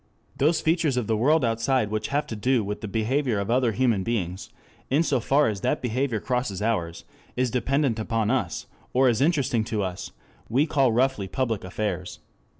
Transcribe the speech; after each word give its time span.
Those 0.35 0.61
features 0.61 0.97
of 0.97 1.05
the 1.05 1.15
world 1.15 1.45
outside 1.45 1.91
which 1.91 2.07
have 2.07 2.25
to 2.25 2.35
do 2.35 2.63
with 2.63 2.81
the 2.81 2.87
behavior 2.87 3.37
of 3.37 3.51
other 3.51 3.71
human 3.71 4.01
beings, 4.01 4.49
in 4.89 5.03
so 5.03 5.19
far 5.19 5.47
as 5.47 5.61
that 5.61 5.79
behavior 5.79 6.19
crosses 6.19 6.59
ours, 6.59 7.03
is 7.35 7.51
dependent 7.51 7.99
upon 7.99 8.31
us, 8.31 8.65
or 8.93 9.09
is 9.09 9.21
interesting 9.21 9.63
to 9.65 9.83
us, 9.83 10.09
we 10.49 10.65
call 10.65 10.91
roughly 10.91 11.27
public 11.27 11.63
affairs. 11.63 12.17